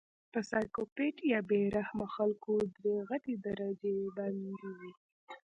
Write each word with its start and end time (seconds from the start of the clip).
پۀ 0.31 0.39
سايکو 0.49 0.83
پېت 0.95 1.17
يا 1.31 1.39
بې 1.49 1.61
رحمه 1.77 2.07
خلکو 2.15 2.53
درې 2.75 2.95
غټې 3.09 3.33
درجه 3.45 3.95
بندۍ 4.15 4.53
وي 4.77 4.91